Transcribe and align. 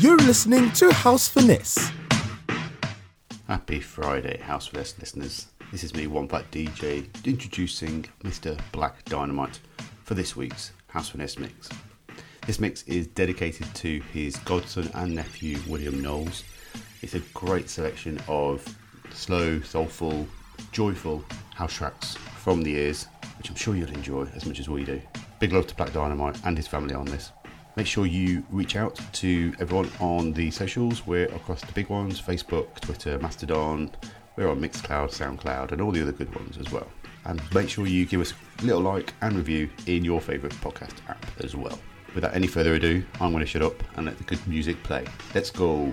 You're 0.00 0.16
listening 0.16 0.72
to 0.72 0.92
House 0.92 1.28
Finesse. 1.28 1.92
Happy 3.46 3.78
Friday, 3.78 4.38
House 4.38 4.66
Finesse 4.66 4.98
listeners. 4.98 5.46
This 5.70 5.84
is 5.84 5.94
me, 5.94 6.08
One 6.08 6.26
Black 6.26 6.50
DJ, 6.50 7.06
introducing 7.24 8.04
Mr. 8.24 8.60
Black 8.72 9.04
Dynamite 9.04 9.60
for 10.02 10.14
this 10.14 10.34
week's 10.34 10.72
House 10.88 11.10
Finesse 11.10 11.38
mix. 11.38 11.68
This 12.44 12.58
mix 12.58 12.82
is 12.82 13.06
dedicated 13.06 13.72
to 13.76 14.00
his 14.12 14.34
godson 14.38 14.90
and 14.94 15.14
nephew, 15.14 15.60
William 15.68 16.02
Knowles. 16.02 16.42
It's 17.00 17.14
a 17.14 17.20
great 17.32 17.70
selection 17.70 18.20
of 18.26 18.66
slow, 19.12 19.60
soulful, 19.60 20.26
joyful 20.72 21.24
house 21.54 21.74
tracks 21.74 22.16
from 22.16 22.62
the 22.62 22.72
years, 22.72 23.06
which 23.38 23.48
I'm 23.48 23.54
sure 23.54 23.76
you'll 23.76 23.88
enjoy 23.90 24.26
as 24.34 24.44
much 24.44 24.58
as 24.58 24.68
we 24.68 24.84
do. 24.84 25.00
Big 25.38 25.52
love 25.52 25.68
to 25.68 25.74
Black 25.76 25.92
Dynamite 25.92 26.44
and 26.44 26.56
his 26.56 26.66
family 26.66 26.94
on 26.94 27.04
this. 27.06 27.30
Make 27.76 27.86
sure 27.88 28.06
you 28.06 28.44
reach 28.50 28.76
out 28.76 29.00
to 29.14 29.52
everyone 29.58 29.90
on 29.98 30.32
the 30.32 30.50
socials. 30.52 31.04
We're 31.06 31.26
across 31.26 31.60
the 31.60 31.72
big 31.72 31.88
ones 31.88 32.20
Facebook, 32.20 32.78
Twitter, 32.80 33.18
Mastodon. 33.18 33.90
We're 34.36 34.48
on 34.48 34.60
Mixcloud, 34.60 35.10
Soundcloud, 35.10 35.72
and 35.72 35.80
all 35.80 35.90
the 35.90 36.02
other 36.02 36.12
good 36.12 36.32
ones 36.36 36.56
as 36.56 36.70
well. 36.70 36.86
And 37.24 37.42
make 37.52 37.68
sure 37.68 37.86
you 37.86 38.06
give 38.06 38.20
us 38.20 38.32
a 38.60 38.64
little 38.64 38.80
like 38.80 39.12
and 39.22 39.36
review 39.36 39.68
in 39.86 40.04
your 40.04 40.20
favourite 40.20 40.54
podcast 40.56 40.94
app 41.08 41.24
as 41.40 41.56
well. 41.56 41.78
Without 42.14 42.34
any 42.34 42.46
further 42.46 42.74
ado, 42.74 43.04
I'm 43.20 43.32
going 43.32 43.44
to 43.44 43.46
shut 43.46 43.62
up 43.62 43.82
and 43.96 44.06
let 44.06 44.18
the 44.18 44.24
good 44.24 44.46
music 44.46 44.80
play. 44.84 45.04
Let's 45.34 45.50
go. 45.50 45.92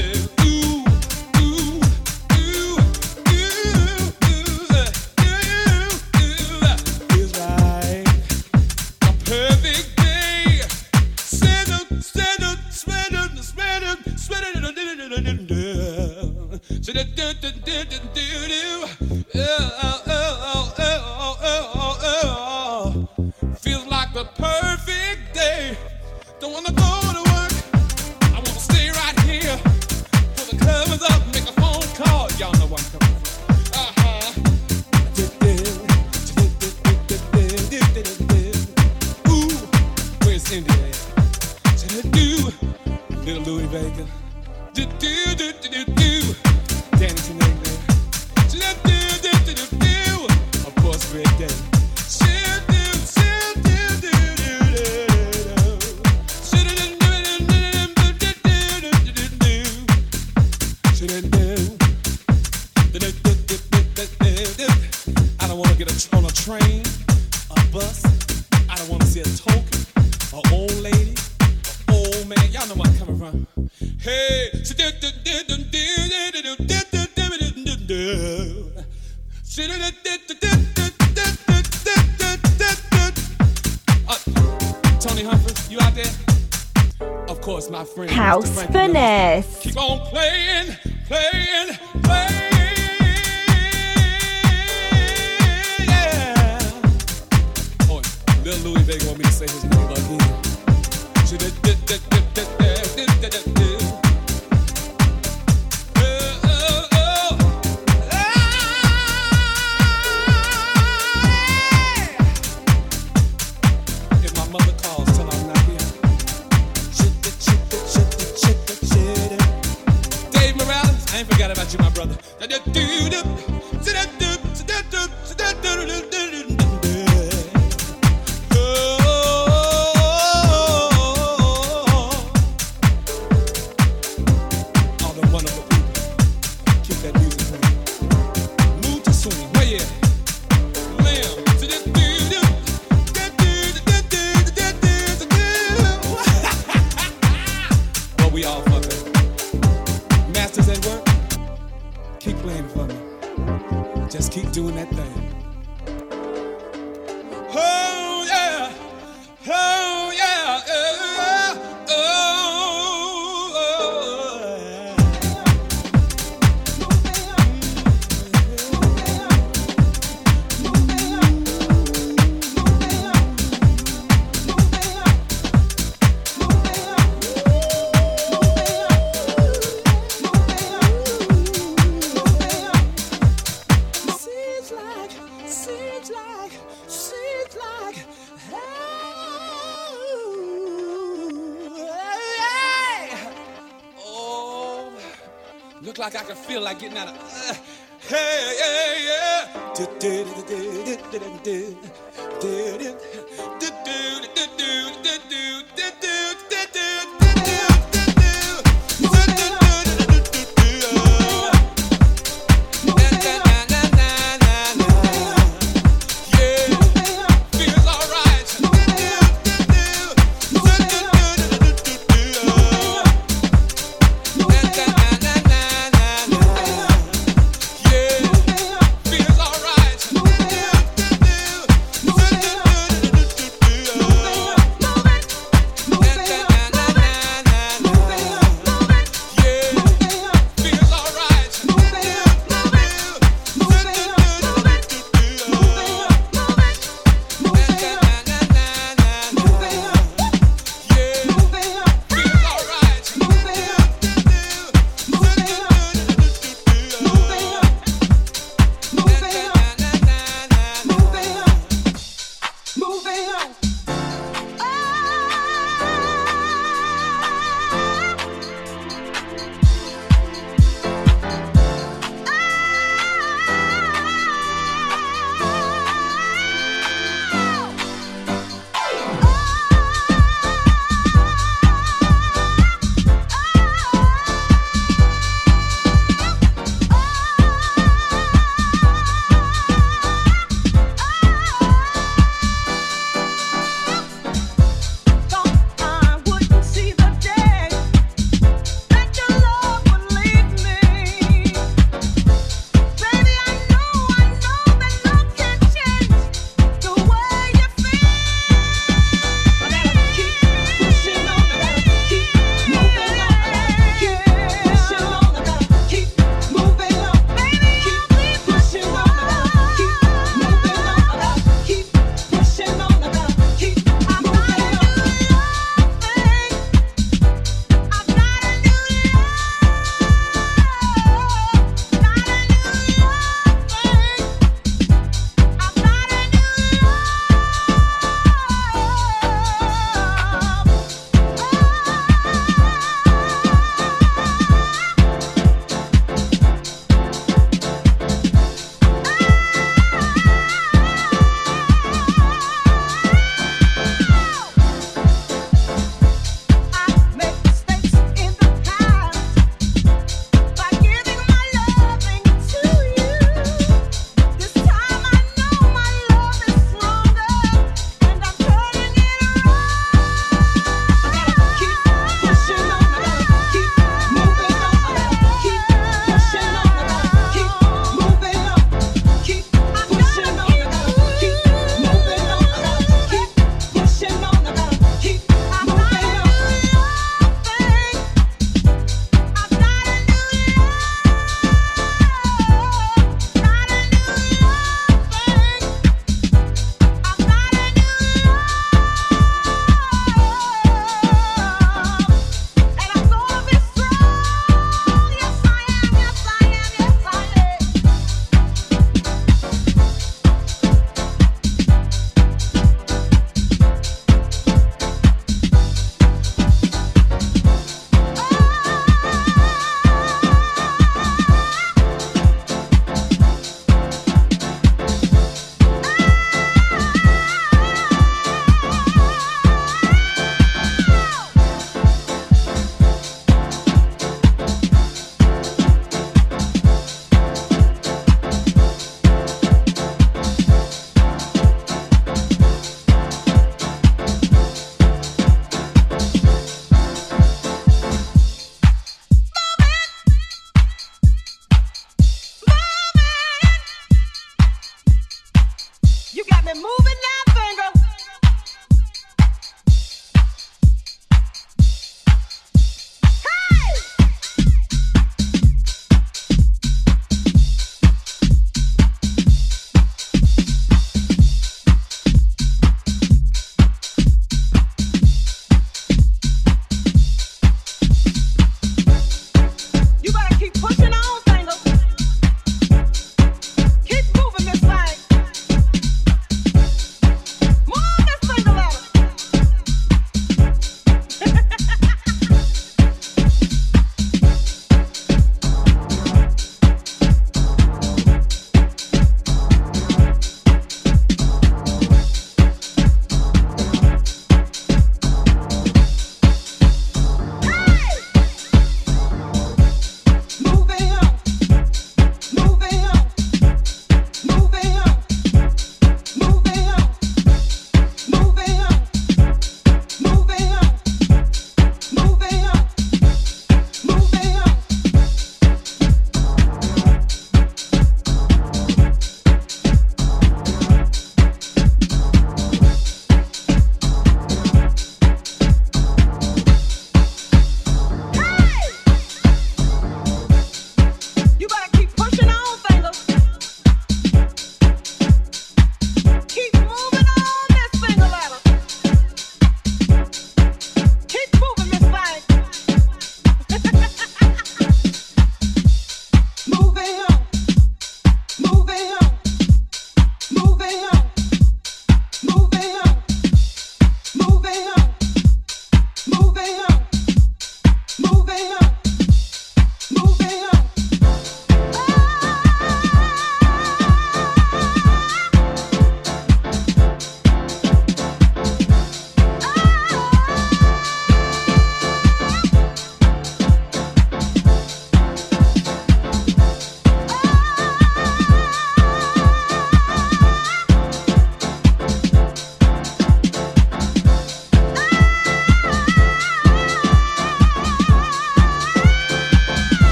like 196.71 196.79
getting 196.79 196.97
out 196.97 197.09
of 197.09 197.20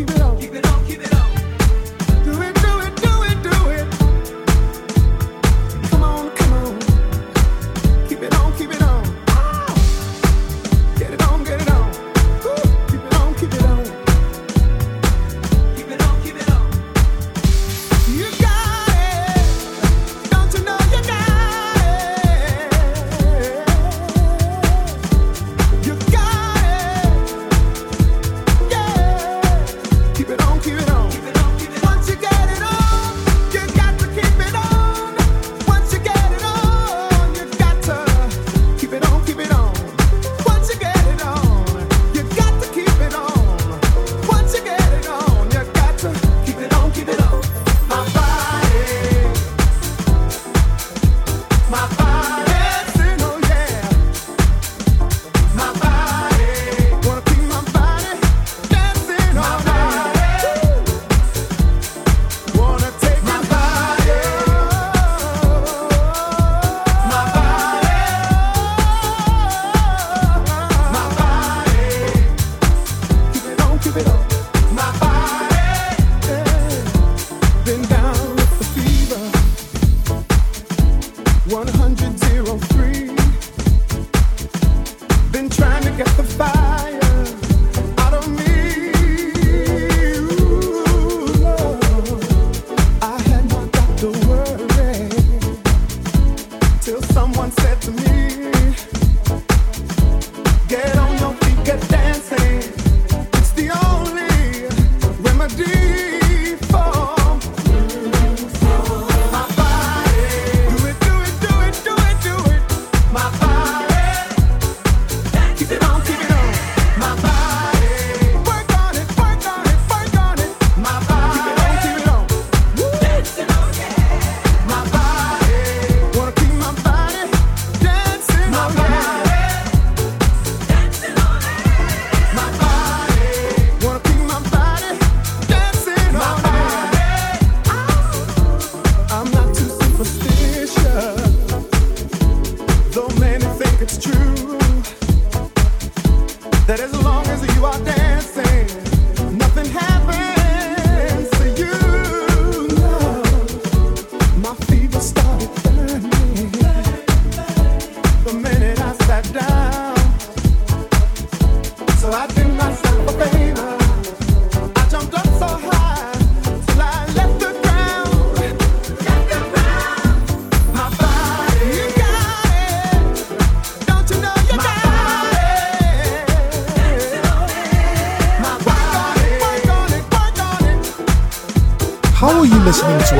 keep 0.00 0.16
it 0.16 0.22
on. 0.22 0.40
Keep 0.40 0.54
it 0.54 0.66
on. 0.66 0.69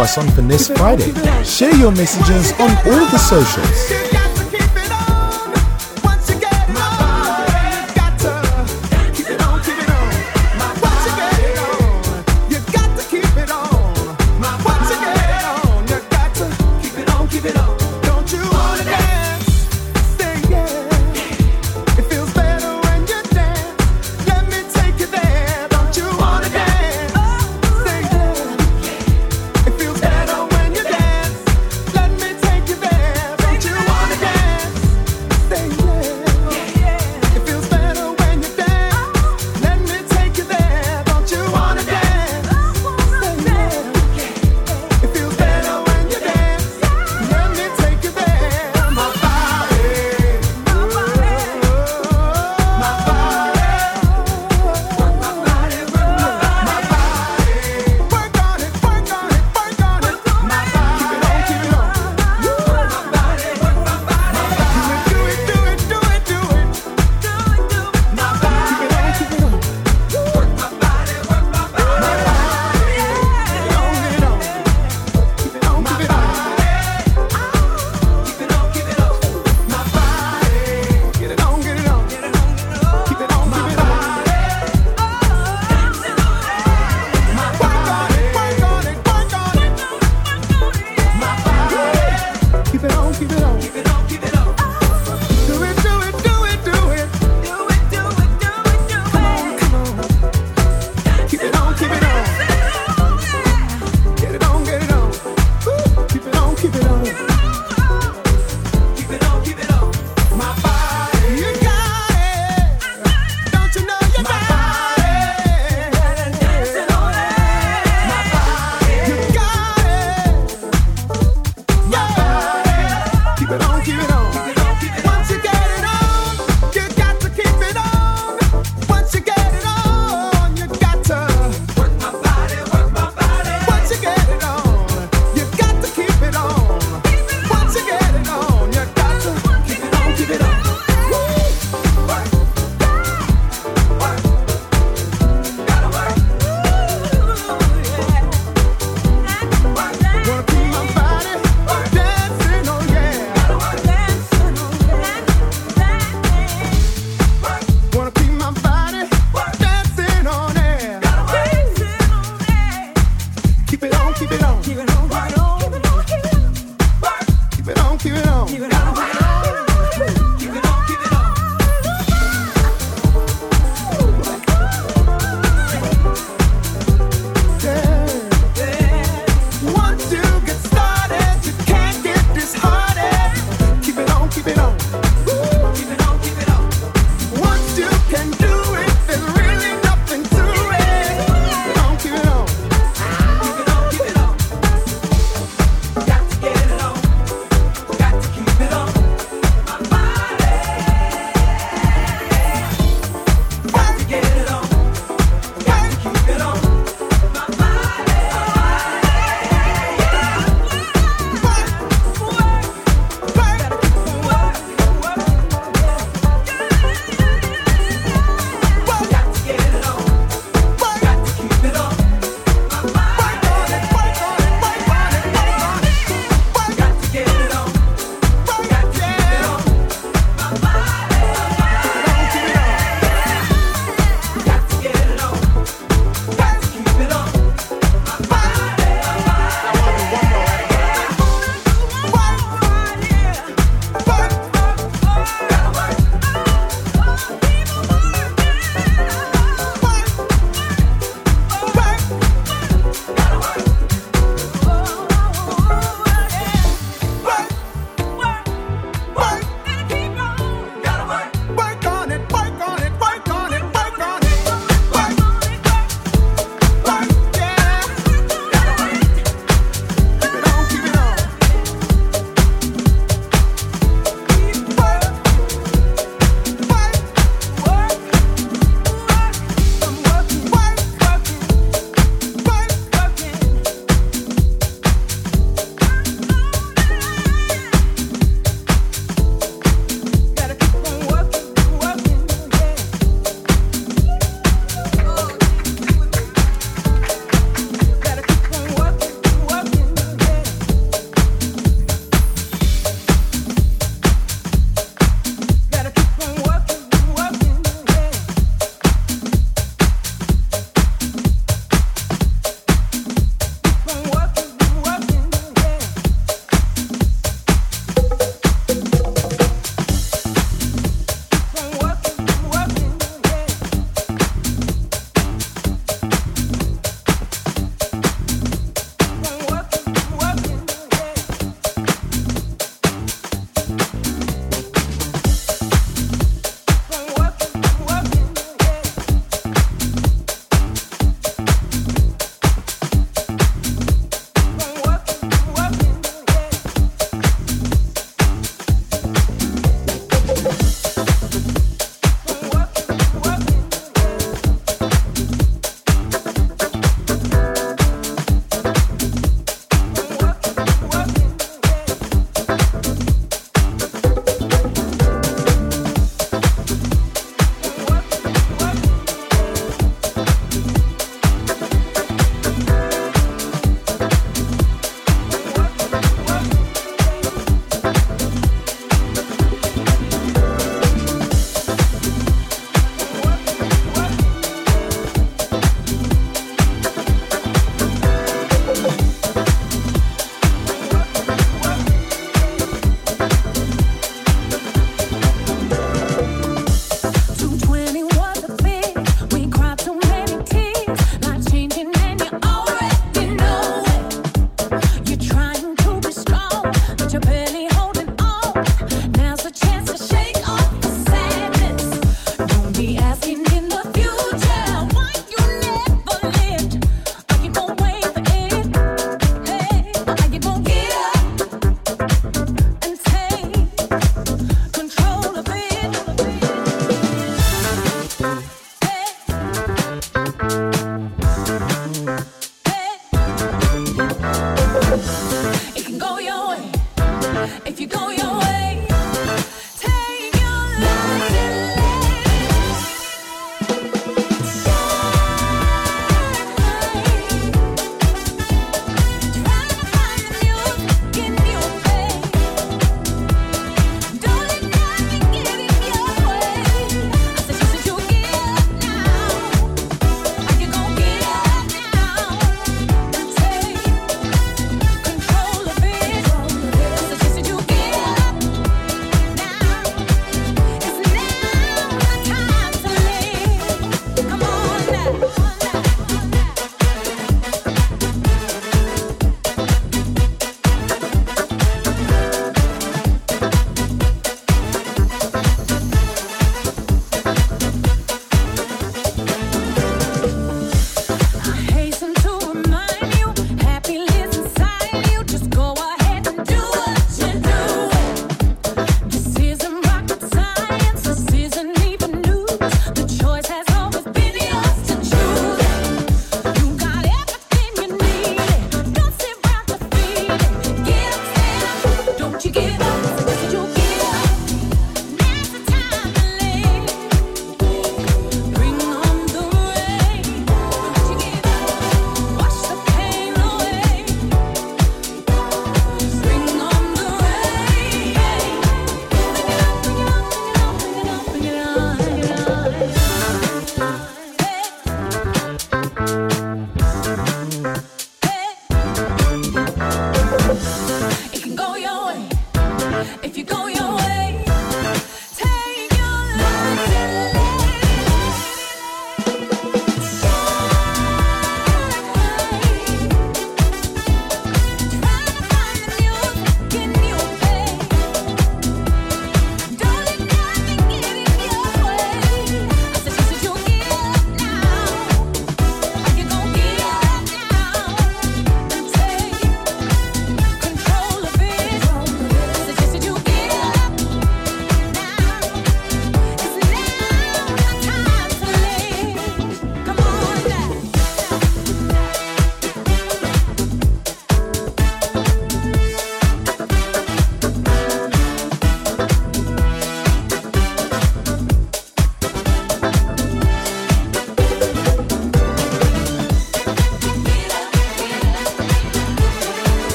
us 0.00 0.16
on 0.16 0.48
this 0.48 0.68
Friday. 0.68 1.12
Share 1.44 1.74
your 1.76 1.92
messages 1.92 2.52
on 2.52 2.70
all 2.86 3.06
the 3.10 3.18
socials. 3.18 3.99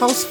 House 0.00 0.29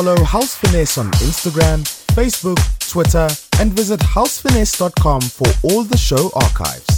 Follow 0.00 0.24
House 0.24 0.56
Finesse 0.56 0.96
on 0.96 1.10
Instagram, 1.20 1.84
Facebook, 2.14 2.58
Twitter, 2.88 3.28
and 3.60 3.70
visit 3.74 4.00
housefinesse.com 4.00 5.20
for 5.20 5.46
all 5.62 5.82
the 5.82 5.98
show 5.98 6.30
archives. 6.36 6.89